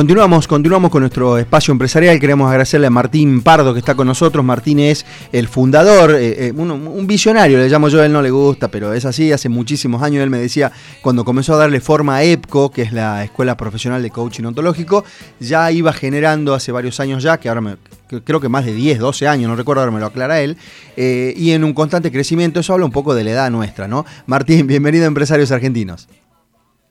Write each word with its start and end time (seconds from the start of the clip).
Continuamos, 0.00 0.48
continuamos 0.48 0.90
con 0.90 1.02
nuestro 1.02 1.36
espacio 1.36 1.72
empresarial. 1.72 2.18
Queremos 2.18 2.48
agradecerle 2.48 2.86
a 2.86 2.90
Martín 2.90 3.42
Pardo 3.42 3.74
que 3.74 3.80
está 3.80 3.94
con 3.94 4.06
nosotros. 4.06 4.42
Martín 4.42 4.78
es 4.78 5.04
el 5.30 5.46
fundador, 5.46 6.12
eh, 6.12 6.46
eh, 6.46 6.52
un, 6.56 7.06
visionario, 7.06 7.58
le 7.58 7.68
llamo 7.68 7.88
yo, 7.88 8.02
él 8.02 8.10
no 8.10 8.22
le 8.22 8.30
gusta, 8.30 8.68
pero 8.68 8.94
es 8.94 9.04
así. 9.04 9.30
Hace 9.30 9.50
muchísimos 9.50 10.02
años 10.02 10.22
él 10.22 10.30
me 10.30 10.38
decía, 10.38 10.72
cuando 11.02 11.22
comenzó 11.22 11.52
a 11.52 11.58
darle 11.58 11.82
forma 11.82 12.16
a 12.16 12.24
EPCO, 12.24 12.70
que 12.70 12.80
es 12.80 12.94
la 12.94 13.24
Escuela 13.24 13.58
Profesional 13.58 14.02
de 14.02 14.08
Coaching 14.08 14.44
Ontológico, 14.44 15.04
ya 15.38 15.70
iba 15.70 15.92
generando 15.92 16.54
hace 16.54 16.72
varios 16.72 16.98
años 16.98 17.22
ya, 17.22 17.38
que 17.38 17.50
ahora 17.50 17.60
me, 17.60 17.76
creo 18.24 18.40
que 18.40 18.48
más 18.48 18.64
de 18.64 18.72
10, 18.72 19.00
12 19.00 19.28
años, 19.28 19.50
no 19.50 19.54
recuerdo, 19.54 19.82
ahora 19.82 19.92
me 19.92 20.00
lo 20.00 20.06
aclara 20.06 20.40
él, 20.40 20.56
eh, 20.96 21.34
y 21.36 21.50
en 21.50 21.62
un 21.62 21.74
constante 21.74 22.10
crecimiento. 22.10 22.60
Eso 22.60 22.72
habla 22.72 22.86
un 22.86 22.92
poco 22.92 23.14
de 23.14 23.24
la 23.24 23.32
edad 23.32 23.50
nuestra, 23.50 23.86
¿no? 23.86 24.06
Martín, 24.24 24.66
bienvenido 24.66 25.04
a 25.04 25.08
Empresarios 25.08 25.52
Argentinos. 25.52 26.08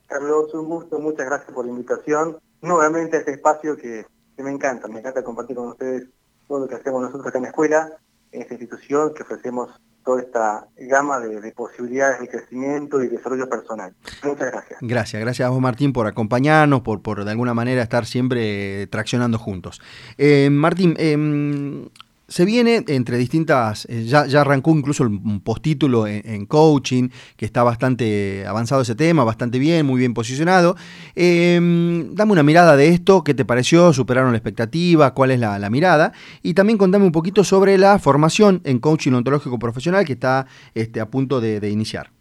Carlos, 0.06 0.54
un 0.54 0.68
gusto, 0.68 1.00
muchas 1.00 1.26
gracias 1.26 1.52
por 1.52 1.66
la 1.66 1.72
invitación 1.72 2.38
nuevamente 2.62 3.18
a 3.18 3.20
este 3.20 3.32
espacio 3.32 3.78
que, 3.78 4.06
me 4.38 4.52
encanta, 4.52 4.88
me 4.88 5.00
encanta 5.00 5.24
compartir 5.24 5.56
con 5.56 5.70
ustedes 5.70 6.08
todo 6.48 6.60
lo 6.60 6.68
que 6.68 6.76
hacemos 6.76 7.02
nosotros 7.02 7.28
acá 7.28 7.38
en 7.38 7.44
la 7.44 7.50
escuela, 7.50 7.90
en 8.32 8.42
esta 8.42 8.54
institución, 8.54 9.14
que 9.14 9.24
ofrecemos 9.24 9.70
toda 10.06 10.22
esta 10.22 10.68
gama 10.78 11.20
de, 11.20 11.52
posibilidades 11.52 12.22
de 12.22 12.30
crecimiento 12.30 13.04
y 13.04 13.10
desarrollo 13.10 13.50
personal. 13.50 13.94
Muchas 14.24 14.52
gracias. 14.52 14.80
Gracias, 14.82 15.22
gracias 15.22 15.46
a 15.46 15.50
vos 15.50 15.60
Martín 15.60 15.92
por 15.92 16.08
acompañarnos, 16.08 16.82
por, 16.82 17.02
por 17.02 17.26
de 17.26 17.32
alguna 17.32 17.54
manera 17.54 17.84
estar 17.84 18.06
siempre 18.06 18.88
traccionando 18.88 19.38
juntos. 19.38 19.82
Eh, 20.18 20.50
Martín, 20.50 20.96
eh, 20.98 21.90
se 22.30 22.46
viene 22.46 22.84
entre 22.88 23.18
distintas, 23.18 23.86
eh, 23.90 24.06
ya, 24.06 24.22
arrancó 24.40 24.72
incluso 24.72 25.04
un 25.04 25.42
postítulo 25.42 26.08
en, 26.08 26.46
coaching, 26.46 27.10
que 27.36 27.46
está 27.46 27.64
bastante 27.64 28.46
avanzado 28.48 28.82
ese 28.82 28.96
tema, 28.96 29.24
bastante 29.24 29.60
bien, 29.60 29.86
muy 29.86 30.00
bien 30.00 30.14
posicionado. 30.14 30.76
Em, 31.16 32.14
dame 32.14 32.32
una 32.32 32.44
mirada 32.44 32.76
de 32.76 32.90
esto, 32.90 33.24
¿qué 33.24 33.34
te 33.34 33.46
pareció? 33.46 33.92
¿Superaron 33.94 34.32
la 34.32 34.38
expectativa? 34.38 35.14
¿Cuál 35.14 35.32
es 35.32 35.40
la, 35.40 35.70
mirada? 35.70 36.14
Y 36.42 36.54
también 36.54 36.78
contame 36.78 37.06
un 37.06 37.12
poquito 37.12 37.44
sobre 37.44 37.78
la 37.78 38.00
formación 38.00 38.62
en 38.64 38.80
coaching 38.80 39.12
ontológico 39.14 39.60
profesional 39.60 40.06
que 40.06 40.14
está 40.14 40.46
este, 40.74 41.02
a 41.02 41.10
punto 41.10 41.42
de, 41.42 41.70
iniciar. 41.70 42.12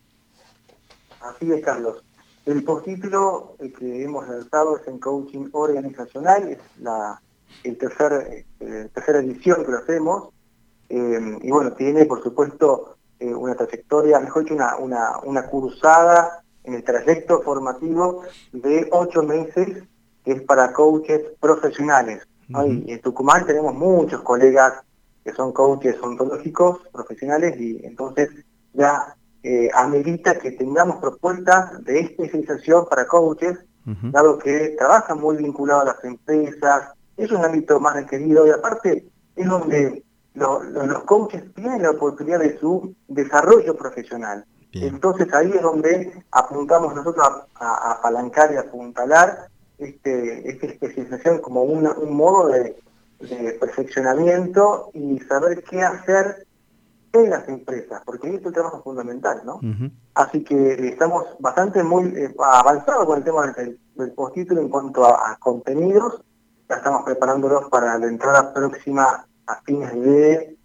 Así 1.21 1.51
es, 1.53 1.65
Carlos. 1.65 2.03
El 2.47 2.65
postítulo 2.65 3.57
que 3.79 4.03
hemos 4.03 4.27
lanzado 4.27 4.79
es 4.79 4.89
en 4.89 4.99
coaching 4.99 5.49
organizacional, 5.53 6.49
es 6.49 6.59
la 6.81 7.21
el 7.65 7.79
tercer, 7.79 8.45
eh, 8.61 8.89
tercera 8.93 9.19
edición 9.21 9.65
que 9.65 9.73
lo 9.73 9.79
hacemos, 9.79 10.29
eh, 10.89 11.39
y 11.43 11.51
bueno, 11.51 11.73
tiene 11.73 12.07
por 12.07 12.23
supuesto 12.23 12.97
eh, 13.21 13.35
una 13.35 13.55
trayectoria, 13.55 14.21
mejor 14.21 14.45
dicho, 14.45 14.55
una, 14.55 14.77
una, 14.77 15.19
una 15.25 15.47
cursada 15.47 16.43
en 16.65 16.75
el 16.75 16.85
trayecto 16.85 17.43
formativo 17.43 18.23
de 18.53 18.89
ocho 18.93 19.23
meses, 19.23 19.85
que 20.25 20.33
es 20.33 20.43
para 20.43 20.73
coaches 20.73 21.23
profesionales. 21.41 22.27
Y 22.49 22.93
en 22.93 23.01
Tucumán 23.03 23.45
tenemos 23.45 23.75
muchos 23.75 24.23
colegas 24.23 24.83
que 25.23 25.33
son 25.35 25.53
coaches 25.53 25.97
ontológicos 26.01 26.81
profesionales 26.91 27.61
y 27.61 27.85
entonces 27.85 28.31
ya 28.73 29.17
eh, 29.43 29.69
amerita 29.75 30.39
que 30.39 30.53
tengamos 30.53 30.97
propuestas 30.97 31.85
de 31.85 32.01
especialización 32.01 32.87
para 32.89 33.07
coaches, 33.07 33.59
dado 33.85 34.39
que 34.39 34.75
trabajan 34.79 35.19
muy 35.19 35.37
vinculados 35.37 35.83
a 35.83 35.87
las 35.95 36.05
empresas, 36.05 36.93
es 37.19 37.31
un 37.33 37.45
ámbito 37.45 37.79
más 37.81 37.95
requerido 37.95 38.47
y 38.47 38.51
aparte 38.51 39.05
es 39.37 39.49
donde 39.49 40.03
los 40.35 41.03
coaches 41.05 41.53
tienen 41.55 41.83
la 41.83 41.91
oportunidad 41.91 42.39
de 42.39 42.59
su 42.59 42.95
desarrollo 43.09 43.77
profesional. 43.77 44.45
Entonces 44.73 45.33
ahí 45.35 45.51
es 45.51 45.63
donde 45.63 46.13
apuntamos 46.31 46.95
nosotros 46.95 47.27
a, 47.57 47.93
apalancar 47.93 48.53
y 48.53 48.57
apuntalar 48.57 49.49
este, 49.79 50.49
esta 50.49 50.67
especialización 50.67 51.41
como 51.41 51.65
un 51.65 52.17
modo 52.17 52.49
de, 52.49 52.77
perfeccionamiento 53.59 54.91
y 54.95 55.19
saber 55.21 55.65
qué 55.65 55.83
hacer 55.83 56.47
en 57.13 57.31
las 57.31 57.49
empresas, 57.49 58.01
porque 58.05 58.29
ahí 58.29 58.37
es 58.37 58.47
el 58.47 58.53
trabajo 58.53 58.81
fundamental, 58.81 59.43
¿no? 59.45 59.61
Así 60.15 60.45
que 60.45 60.89
estamos 60.89 61.25
bastante 61.41 61.83
muy 61.83 62.05
eh, 62.17 62.33
avanzados 62.39 63.07
con 63.07 63.19
el 63.19 63.25
tema 63.25 63.51
del, 63.51 63.77
del 63.97 64.13
postítulo 64.13 64.61
en 64.61 64.69
cuanto 64.69 65.05
a 65.05 65.37
contenidos 65.41 66.23
ya 66.69 66.77
estamos 66.77 67.03
preparándonos 67.05 67.69
para 67.71 67.99
la 67.99 68.07
entrada 68.07 68.53
próxima 68.53 69.27
a 69.47 69.61
fines 69.63 69.95
de 69.95 70.57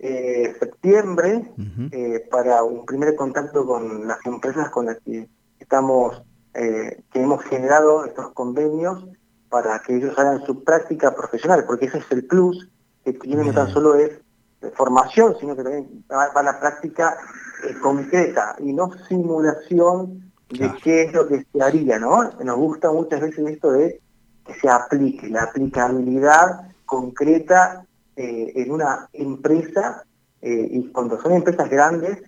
eh, 0.00 0.54
septiembre 0.58 1.52
eh, 1.92 2.26
para 2.30 2.62
un 2.64 2.84
primer 2.84 3.14
contacto 3.14 3.64
con 3.64 4.06
las 4.06 4.18
empresas 4.26 4.68
con 4.70 4.86
las 4.86 4.98
que 5.00 5.28
estamos, 5.58 6.22
eh, 6.54 7.02
que 7.12 7.22
hemos 7.22 7.42
generado 7.44 8.04
estos 8.04 8.32
convenios 8.32 9.06
para 9.48 9.78
que 9.80 9.96
ellos 9.96 10.18
hagan 10.18 10.44
su 10.44 10.64
práctica 10.64 11.14
profesional, 11.14 11.64
porque 11.64 11.86
ese 11.86 11.98
es 11.98 12.10
el 12.10 12.26
plus 12.26 12.68
que 13.04 13.12
tiene 13.12 13.44
no 13.44 13.52
tan 13.52 13.68
solo 13.68 13.94
es 13.94 14.10
formación, 14.74 15.36
sino 15.38 15.54
que 15.54 15.62
también 15.62 16.04
va, 16.10 16.24
a 16.24 16.42
la 16.42 16.58
práctica 16.58 17.16
concreta 17.80 18.56
y 18.58 18.72
no 18.72 18.90
simulación 19.08 20.32
de 20.50 20.72
qué 20.82 21.02
es 21.04 21.12
lo 21.12 21.28
que 21.28 21.46
se 21.52 21.62
haría, 21.62 21.98
¿no? 21.98 22.30
Nos 22.42 22.56
gusta 22.56 22.90
muchas 22.90 23.20
veces 23.20 23.46
esto 23.46 23.72
de 23.72 24.00
que 24.44 24.54
se 24.54 24.68
aplique, 24.68 25.28
la 25.28 25.44
aplicabilidad 25.44 26.68
concreta 26.84 27.84
eh, 28.16 28.52
en 28.54 28.70
una 28.70 29.08
empresa, 29.12 30.04
eh, 30.40 30.68
y 30.70 30.88
cuando 30.88 31.20
son 31.20 31.32
empresas 31.32 31.68
grandes, 31.70 32.22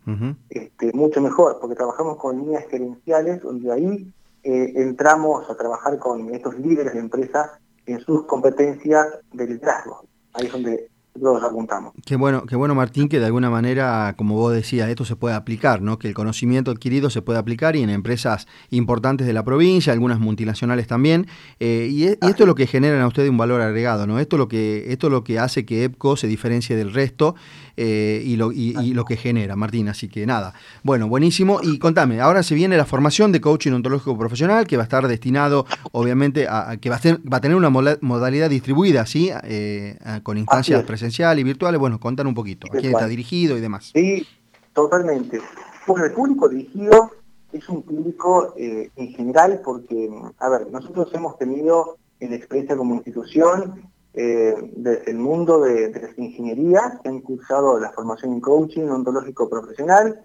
este, 0.49 0.93
mucho 0.93 1.21
mejor, 1.21 1.59
porque 1.61 1.77
trabajamos 1.77 2.17
con 2.17 2.39
líneas 2.39 2.65
gerenciales, 2.71 3.43
donde 3.43 3.73
ahí 3.73 4.13
eh, 4.43 4.73
entramos 4.77 5.49
a 5.51 5.57
trabajar 5.57 5.99
con 5.99 6.35
estos 6.35 6.59
líderes 6.59 6.95
de 6.95 7.01
empresas 7.01 7.51
en 7.85 8.01
sus 8.01 8.25
competencias 8.25 9.07
de 9.33 9.47
liderazgo. 9.47 10.05
Ahí 10.33 10.47
es 10.47 10.53
donde 10.53 10.91
todos 11.19 11.43
apuntamos. 11.43 11.93
Qué 12.05 12.17
bueno, 12.17 12.45
qué 12.47 12.57
bueno 12.57 12.75
Martín, 12.75 13.09
que 13.09 13.19
de 13.21 13.27
alguna 13.27 13.51
manera, 13.51 14.15
como 14.17 14.35
vos 14.37 14.53
decías, 14.53 14.89
esto 14.89 15.05
se 15.05 15.17
puede 15.17 15.35
aplicar, 15.35 15.83
¿no? 15.83 15.99
Que 15.99 16.09
el 16.09 16.15
conocimiento 16.15 16.71
adquirido 16.71 17.11
se 17.11 17.23
puede 17.23 17.39
aplicar 17.39 17.77
y 17.77 17.83
en 17.83 17.91
empresas 17.91 18.47
importantes 18.71 19.27
de 19.27 19.33
la 19.33 19.45
provincia, 19.45 19.93
algunas 19.93 20.19
multinacionales 20.19 20.87
también. 20.87 21.27
Eh, 21.61 21.89
y, 21.91 22.05
esto 22.05 22.45
es 22.45 22.47
lo 22.47 22.55
que 22.55 22.67
genera 22.67 23.03
a 23.03 23.07
ustedes 23.07 23.31
un 23.31 23.39
valor 23.39 23.61
agregado, 23.61 24.07
¿no? 24.07 24.19
Esto 24.19 24.37
es 24.37 24.39
lo 24.39 24.49
que, 24.49 24.93
esto 24.93 25.07
es 25.09 25.13
lo 25.13 25.25
que 25.25 25.39
hace 25.39 25.65
que 25.65 25.85
EPCO 25.85 26.17
se 26.17 26.27
diferencie 26.27 26.77
del 26.77 26.93
resto 26.93 27.35
eh, 27.77 28.23
y, 28.25 28.37
lo, 28.37 28.53
y, 28.53 28.95
lo 28.95 29.05
que 29.05 29.17
genera, 29.17 29.57
Martín. 29.57 29.89
Así 29.89 30.09
que 30.09 30.27
nada. 30.27 30.55
Bueno, 30.83 31.09
buenísimo. 31.09 31.61
Y 31.63 31.79
contame, 31.79 32.21
ahora 32.21 32.43
se 32.43 32.55
viene 32.55 32.77
la 32.77 32.87
formación 32.87 33.33
de 33.33 33.41
coaching 33.41 33.73
ontológico 33.73 34.17
profesional, 34.19 34.67
que 34.67 34.77
va 34.77 34.83
a 34.83 34.85
estar 34.85 35.07
destinado, 35.09 35.67
obviamente, 35.93 36.47
a, 36.49 36.77
que 36.79 36.89
va 36.89 36.97
a, 36.97 37.01
ser, 37.01 37.21
va 37.31 37.39
a 37.39 37.41
tener 37.41 37.57
una 37.57 37.71
modalidad 37.71 38.49
distribuida, 38.51 39.07
¿sí? 39.07 39.31
Eh, 39.45 39.99
con 40.23 40.39
instancias 40.39 40.85
presentes 41.11 41.41
y 41.41 41.45
virtuales, 41.45 41.81
bueno, 41.81 42.01
contan 42.01 42.27
un 42.27 42.35
poquito, 42.35 42.67
a 42.69 42.77
quién 42.77 42.93
está 42.93 43.07
dirigido 43.07 43.57
y 43.57 43.61
demás. 43.61 43.91
Sí, 43.95 44.27
totalmente. 44.73 45.41
Bueno, 45.87 46.05
el 46.05 46.13
público 46.13 46.49
dirigido 46.49 47.11
es 47.53 47.69
un 47.69 47.83
público 47.83 48.55
eh, 48.57 48.91
en 48.97 49.09
general 49.09 49.61
porque, 49.65 50.11
a 50.39 50.49
ver, 50.49 50.71
nosotros 50.71 51.09
hemos 51.15 51.39
tenido 51.39 51.97
en 52.21 52.31
la 52.31 52.37
experiencia 52.37 52.77
como 52.77 52.95
institución 52.95 53.91
eh, 54.15 54.55
desde 54.75 55.11
el 55.11 55.19
mundo 55.19 55.61
de, 55.61 55.91
las 55.91 56.19
ingenierías, 56.19 57.01
que 57.03 57.09
han 57.09 57.21
cursado 57.21 57.79
la 57.79 57.93
formación 57.93 58.33
en 58.33 58.41
coaching 58.41 58.89
ontológico 58.89 59.49
profesional, 59.49 60.21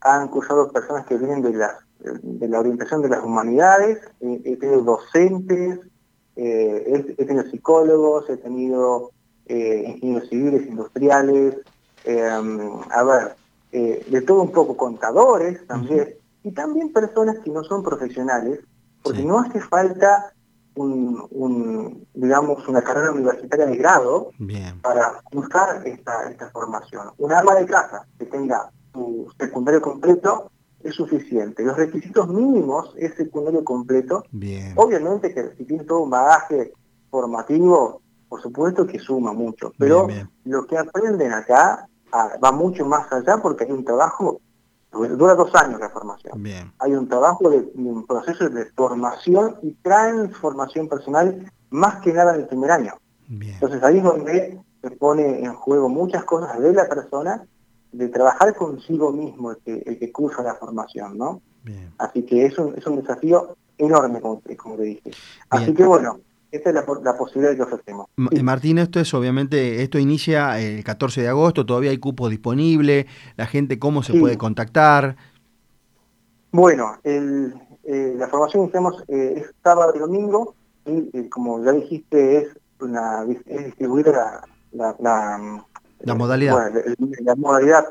han 0.00 0.28
cursado 0.28 0.72
personas 0.72 1.06
que 1.06 1.18
vienen 1.18 1.42
de 1.42 1.52
la, 1.52 1.76
de 2.00 2.48
la 2.48 2.60
orientación 2.60 3.02
de 3.02 3.10
las 3.10 3.22
humanidades, 3.22 3.98
eh, 4.20 4.40
he 4.44 4.56
tenido 4.56 4.82
docentes, 4.82 5.80
he, 6.38 7.14
tenido 7.16 7.44
psicólogos, 7.50 8.28
he 8.28 8.36
tenido 8.36 9.12
eh, 9.46 9.84
ingenieros 9.86 10.28
civiles, 10.28 10.66
industriales, 10.66 11.56
eh, 12.04 12.28
a 12.90 13.02
ver, 13.04 13.36
eh, 13.72 14.04
de 14.08 14.22
todo 14.22 14.42
un 14.42 14.52
poco 14.52 14.76
contadores 14.76 15.66
también, 15.66 16.14
y 16.42 16.52
también 16.52 16.92
personas 16.92 17.38
que 17.40 17.50
no 17.50 17.64
son 17.64 17.82
profesionales, 17.82 18.60
porque 19.02 19.22
no 19.22 19.38
hace 19.40 19.60
falta 19.60 20.32
un, 20.74 22.06
digamos, 22.14 22.66
una 22.68 22.82
carrera 22.82 23.12
universitaria 23.12 23.66
de 23.66 23.76
grado 23.76 24.30
para 24.82 25.22
buscar 25.32 25.86
esta, 25.86 26.28
esta 26.30 26.50
formación. 26.50 27.08
Un 27.18 27.32
ama 27.32 27.54
de 27.54 27.66
casa 27.66 28.06
que 28.18 28.26
tenga 28.26 28.70
su 28.92 29.32
secundario 29.38 29.80
completo 29.80 30.50
es 30.82 30.94
suficiente. 30.94 31.64
Los 31.64 31.76
requisitos 31.76 32.28
mínimos 32.28 32.92
es 32.96 33.14
secundario 33.14 33.64
completo. 33.64 34.24
Obviamente 34.76 35.32
que 35.32 35.54
si 35.56 35.64
tiene 35.64 35.84
todo 35.84 36.00
un 36.00 36.10
bagaje 36.10 36.72
formativo, 37.10 38.02
por 38.28 38.42
supuesto 38.42 38.86
que 38.86 38.98
suma 38.98 39.32
mucho, 39.32 39.72
pero 39.78 40.08
lo 40.44 40.66
que 40.66 40.76
aprenden 40.76 41.32
acá 41.32 41.88
ah, 42.12 42.30
va 42.42 42.52
mucho 42.52 42.84
más 42.84 43.10
allá 43.12 43.38
porque 43.38 43.64
hay 43.64 43.72
un 43.72 43.84
trabajo, 43.84 44.40
dura 44.92 45.34
dos 45.34 45.54
años 45.54 45.80
la 45.80 45.90
formación. 45.90 46.42
Hay 46.78 46.92
un 46.94 47.08
trabajo 47.08 47.50
de 47.50 47.70
un 47.74 48.06
proceso 48.06 48.48
de 48.48 48.66
formación 48.66 49.56
y 49.62 49.72
transformación 49.82 50.88
personal 50.88 51.50
más 51.70 52.00
que 52.00 52.12
nada 52.12 52.34
en 52.34 52.40
el 52.40 52.48
primer 52.48 52.70
año. 52.70 52.94
Entonces 53.28 53.82
ahí 53.82 53.98
es 53.98 54.04
donde 54.04 54.60
se 54.82 54.90
pone 54.92 55.44
en 55.44 55.54
juego 55.54 55.88
muchas 55.88 56.24
cosas 56.24 56.58
de 56.60 56.72
la 56.72 56.88
persona, 56.88 57.44
de 57.92 58.08
trabajar 58.08 58.54
consigo 58.54 59.12
mismo 59.12 59.52
el 59.52 59.56
que, 59.58 59.82
el 59.86 59.98
que 59.98 60.12
cursa 60.12 60.42
la 60.42 60.54
formación, 60.54 61.16
¿no? 61.16 61.40
Así 61.98 62.22
que 62.22 62.46
es 62.46 62.56
un, 62.58 62.74
es 62.76 62.86
un 62.86 63.00
desafío 63.00 63.56
enorme, 63.78 64.20
como, 64.20 64.40
como 64.56 64.76
te 64.76 64.82
dije. 64.82 65.10
Así 65.50 65.74
que 65.74 65.84
bueno, 65.84 66.20
esta 66.50 66.70
es 66.70 66.74
la, 66.74 67.16
posibilidad 67.16 67.54
que 67.56 67.62
ofrecemos. 67.62 68.06
Martín, 68.16 68.78
esto 68.78 69.00
es 69.00 69.12
obviamente, 69.14 69.82
esto 69.82 69.98
inicia 69.98 70.58
el 70.60 70.84
14 70.84 71.22
de 71.22 71.28
agosto, 71.28 71.66
todavía 71.66 71.90
hay 71.90 71.98
cupo 71.98 72.28
disponible, 72.28 73.06
la 73.36 73.46
gente 73.46 73.78
cómo 73.78 74.02
se 74.02 74.18
puede 74.18 74.38
contactar. 74.38 75.16
Bueno, 76.52 76.98
el, 77.02 77.54
eh, 77.84 78.14
la 78.16 78.28
formación 78.28 78.64
que 78.64 78.70
hacemos 78.70 79.04
eh, 79.08 79.34
es 79.36 79.54
sábado 79.62 79.92
y 79.94 79.98
domingo, 79.98 80.54
y 80.86 81.10
eh, 81.12 81.28
como 81.28 81.62
ya 81.64 81.72
dijiste, 81.72 82.38
es, 82.38 82.48
una, 82.80 83.24
es 83.46 83.64
distribuir 83.66 84.06
la, 84.06 84.42
la, 84.72 84.96
la, 86.00 86.14
modalidad. 86.14 86.72
la 87.20 87.34
modalidad, 87.34 87.84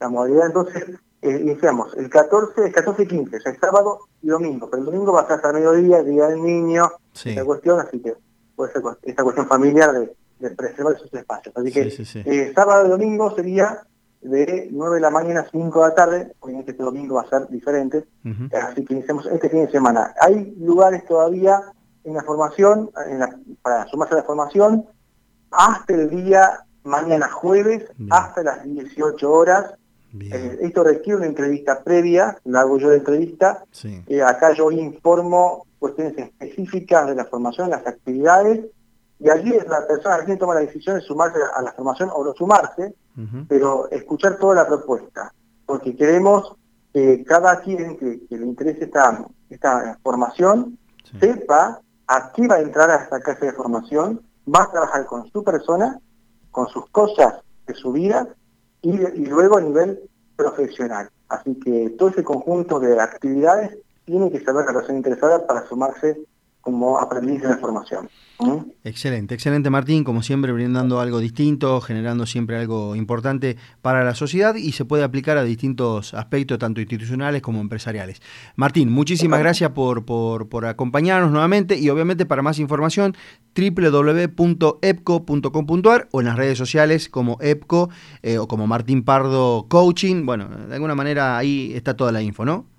la 0.00 0.08
modalidad, 0.08 0.46
entonces 0.46 0.84
iniciamos 1.22 1.94
el 1.96 2.10
14, 2.10 2.66
el 2.66 2.72
14 2.72 3.02
y 3.02 3.06
15, 3.06 3.36
o 3.36 3.40
sea, 3.40 3.54
sábado 3.60 4.00
y 4.20 4.28
domingo, 4.28 4.68
pero 4.68 4.80
el 4.80 4.86
domingo 4.86 5.12
va 5.12 5.22
a 5.22 5.26
ser 5.26 5.36
hasta 5.36 5.52
mediodía, 5.52 5.98
el 5.98 6.06
día 6.06 6.26
del 6.28 6.42
niño, 6.42 6.90
esta 7.14 7.44
cuestión, 7.44 7.80
así 7.80 8.00
que 8.00 8.14
puede 8.56 8.72
ser 8.72 8.82
esta 9.02 9.22
cuestión 9.22 9.46
familiar 9.46 9.92
de, 9.92 10.14
de 10.40 10.50
preservar 10.50 10.94
esos 10.94 11.12
espacios. 11.14 11.56
Así 11.56 11.72
que 11.72 12.52
sábado 12.54 12.86
y 12.86 12.90
domingo 12.90 13.34
sería 13.34 13.82
de 14.20 14.68
9 14.70 14.96
de 14.96 15.00
la 15.00 15.10
mañana 15.10 15.40
a 15.40 15.50
5 15.50 15.82
de 15.82 15.88
la 15.88 15.94
tarde, 15.94 16.32
obviamente 16.40 16.72
este 16.72 16.82
domingo 16.82 17.16
va 17.16 17.22
a 17.22 17.28
ser 17.28 17.48
diferente, 17.48 18.04
así 18.52 18.84
que 18.84 18.94
iniciamos 18.94 19.26
este 19.26 19.48
fin 19.48 19.66
de 19.66 19.70
semana. 19.70 20.14
Hay 20.20 20.54
lugares 20.58 21.04
todavía 21.06 21.60
en 22.04 22.14
la 22.14 22.22
formación, 22.22 22.90
para 23.62 23.86
sumarse 23.86 24.14
a 24.14 24.18
la 24.18 24.24
formación, 24.24 24.86
hasta 25.50 25.94
el 25.94 26.10
día 26.10 26.64
mañana 26.84 27.28
jueves, 27.30 27.84
hasta 28.10 28.42
las 28.42 28.64
18 28.64 29.30
horas. 29.30 29.74
Eh, 30.20 30.58
esto 30.62 30.84
requiere 30.84 31.18
una 31.18 31.26
entrevista 31.26 31.82
previa, 31.82 32.36
la 32.44 32.60
hago 32.60 32.78
yo 32.78 32.90
de 32.90 32.98
entrevista. 32.98 33.64
Eh, 34.06 34.22
acá 34.22 34.52
yo 34.52 34.70
informo 34.70 35.66
cuestiones 35.78 36.16
específicas 36.16 37.06
de 37.06 37.14
la 37.14 37.24
formación, 37.24 37.70
las 37.70 37.86
actividades, 37.86 38.66
y 39.18 39.30
allí 39.30 39.54
es 39.54 39.66
la 39.68 39.86
persona 39.86 40.24
quien 40.24 40.38
toma 40.38 40.54
la 40.54 40.60
decisión 40.60 40.96
de 40.96 41.02
sumarse 41.02 41.38
a 41.54 41.62
la 41.62 41.72
formación 41.72 42.10
o 42.12 42.24
no 42.24 42.34
sumarse, 42.34 42.94
pero 43.48 43.90
escuchar 43.90 44.36
toda 44.36 44.56
la 44.56 44.66
propuesta, 44.66 45.32
porque 45.64 45.94
queremos 45.94 46.56
que 46.92 47.24
cada 47.24 47.60
quien 47.60 47.96
que, 47.96 48.20
le 48.28 48.46
interese 48.46 48.84
esta, 48.84 49.24
esta 49.48 49.98
formación 50.02 50.78
sepa 51.20 51.80
a 52.06 52.32
qué 52.32 52.46
va 52.48 52.56
a 52.56 52.60
entrar 52.60 52.90
a 52.90 52.96
esta 53.04 53.20
casa 53.20 53.46
de 53.46 53.52
formación, 53.52 54.20
va 54.52 54.64
a 54.64 54.70
trabajar 54.70 55.06
con 55.06 55.30
su 55.30 55.44
persona, 55.44 56.00
con 56.50 56.68
sus 56.68 56.88
cosas 56.90 57.34
de 57.66 57.74
su 57.74 57.92
vida 57.92 58.28
y, 58.82 58.92
luego 59.26 59.56
a 59.56 59.60
nivel 59.60 60.00
profesional. 60.36 61.08
Así 61.28 61.54
que 61.54 61.90
todo 61.98 62.10
ese 62.10 62.24
conjunto 62.24 62.78
de 62.80 63.00
actividades 63.00 63.78
tiene 64.04 64.30
que 64.30 64.44
saber 64.44 64.66
la 64.66 64.74
persona 64.74 64.98
interesada 64.98 65.46
para 65.46 65.66
sumarse 65.68 66.20
como 66.62 66.98
aprendiz 66.98 67.42
de 67.42 67.56
formación. 67.56 68.08
Excelente, 68.84 69.34
excelente 69.34 69.70
Martín, 69.70 70.02
como 70.02 70.22
siempre 70.22 70.50
brindando 70.52 70.98
algo 71.00 71.20
distinto, 71.20 71.80
generando 71.80 72.26
siempre 72.26 72.56
algo 72.56 72.96
importante 72.96 73.56
para 73.82 74.02
la 74.04 74.16
sociedad 74.16 74.56
y 74.56 74.72
se 74.72 74.84
puede 74.84 75.04
aplicar 75.04 75.38
a 75.38 75.44
distintos 75.44 76.12
aspectos, 76.14 76.58
tanto 76.58 76.80
institucionales 76.80 77.42
como 77.42 77.60
empresariales. 77.60 78.20
Martín, 78.56 78.90
muchísimas 78.90 79.38
gracias 79.38 79.70
por, 79.70 80.04
por, 80.04 80.66
acompañarnos 80.66 81.30
nuevamente 81.30 81.78
y 81.78 81.88
obviamente 81.90 82.26
para 82.26 82.42
más 82.42 82.58
información 82.58 83.14
www.epco.com.ar 83.54 86.08
o 86.10 86.20
en 86.20 86.26
las 86.26 86.36
redes 86.36 86.58
sociales 86.58 87.08
como 87.08 87.38
EPCO 87.40 87.90
eh, 88.22 88.38
o 88.38 88.48
como 88.48 88.66
Martín 88.66 89.04
Pardo 89.04 89.66
Coaching. 89.68 90.26
Bueno, 90.26 90.48
de 90.48 90.74
alguna 90.74 90.96
manera 90.96 91.36
ahí 91.36 91.72
está 91.74 91.96
toda 91.96 92.10
la 92.12 92.22
info, 92.22 92.44
¿no? 92.44 92.71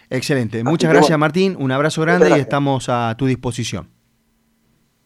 Excelente. 0.09 0.63
Muchas 0.63 0.91
gracias, 0.91 1.17
Martín. 1.17 1.55
Un 1.59 1.71
abrazo 1.71 2.01
grande 2.01 2.29
y 2.29 2.33
estamos 2.33 2.89
a 2.89 3.15
tu 3.17 3.25
disposición. 3.25 3.89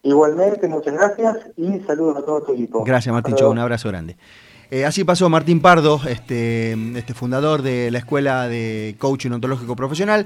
Igualmente, 0.03 0.67
muchas 0.67 0.95
gracias 0.95 1.37
y 1.57 1.79
saludos 1.81 2.17
a 2.17 2.25
todo 2.25 2.41
tu 2.41 2.53
equipo. 2.53 2.83
Gracias, 2.83 3.13
Martín. 3.13 3.35
Un 3.45 3.59
abrazo 3.59 3.89
grande. 3.89 4.17
Eh, 4.71 4.85
así 4.85 5.03
pasó 5.03 5.29
Martín 5.29 5.61
Pardo, 5.61 5.99
este, 6.07 6.71
este 6.97 7.13
fundador 7.13 7.61
de 7.61 7.91
la 7.91 7.97
Escuela 7.97 8.47
de 8.47 8.95
Coaching 8.99 9.31
Ontológico 9.31 9.75
Profesional. 9.75 10.25